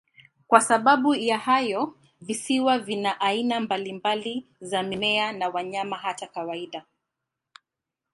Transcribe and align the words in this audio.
Kwa 0.47 0.61
sababu 0.61 1.15
ya 1.15 1.37
hayo, 1.37 1.95
visiwa 2.21 2.79
vina 2.79 3.21
aina 3.21 3.59
mbalimbali 3.59 4.47
za 4.61 4.83
mimea 4.83 5.31
na 5.31 5.49
wanyama, 5.49 5.97
hata 5.97 6.27
kawaida. 6.27 6.85